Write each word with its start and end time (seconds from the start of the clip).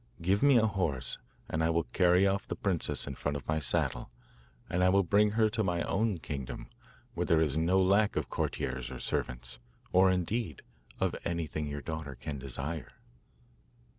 Give 0.19 0.41
me 0.41 0.57
a 0.57 0.65
horse 0.65 1.19
and 1.47 1.61
I 1.61 1.69
will 1.69 1.83
carry 1.83 2.25
off 2.25 2.47
the 2.47 2.55
princess 2.55 3.05
in 3.05 3.13
front 3.13 3.37
of 3.37 3.47
my 3.47 3.59
saddle, 3.59 4.09
and 4.67 4.81
will 4.91 5.03
bring 5.03 5.33
her 5.37 5.47
to 5.49 5.63
my 5.63 5.83
own 5.83 6.17
kingdom, 6.17 6.69
where 7.13 7.27
there 7.27 7.39
is 7.39 7.55
no 7.55 7.79
lack 7.79 8.15
of 8.15 8.27
courtiers 8.27 8.89
or 8.89 8.99
servants, 8.99 9.59
or, 9.93 10.09
indeed, 10.09 10.63
of 10.99 11.15
anything 11.23 11.67
your 11.67 11.81
daughter 11.83 12.15
can 12.15 12.39
desire. 12.39 12.93